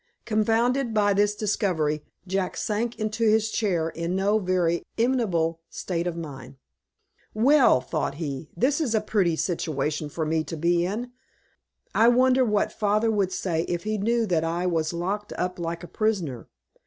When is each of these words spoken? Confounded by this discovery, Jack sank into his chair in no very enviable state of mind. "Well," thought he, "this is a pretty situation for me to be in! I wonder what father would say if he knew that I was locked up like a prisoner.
Confounded 0.25 0.95
by 0.95 1.13
this 1.13 1.35
discovery, 1.35 2.03
Jack 2.25 2.57
sank 2.57 2.97
into 2.97 3.23
his 3.23 3.51
chair 3.51 3.89
in 3.89 4.15
no 4.15 4.39
very 4.39 4.81
enviable 4.97 5.59
state 5.69 6.07
of 6.07 6.17
mind. 6.17 6.55
"Well," 7.35 7.81
thought 7.81 8.15
he, 8.15 8.49
"this 8.57 8.81
is 8.81 8.95
a 8.95 9.01
pretty 9.01 9.35
situation 9.35 10.09
for 10.09 10.25
me 10.25 10.43
to 10.45 10.57
be 10.57 10.87
in! 10.87 11.11
I 11.93 12.07
wonder 12.07 12.43
what 12.43 12.73
father 12.73 13.11
would 13.11 13.31
say 13.31 13.61
if 13.67 13.83
he 13.83 13.99
knew 13.99 14.25
that 14.25 14.43
I 14.43 14.65
was 14.65 14.91
locked 14.91 15.33
up 15.33 15.59
like 15.59 15.83
a 15.83 15.87
prisoner. 15.87 16.47